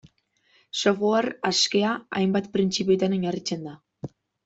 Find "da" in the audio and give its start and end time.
3.73-3.79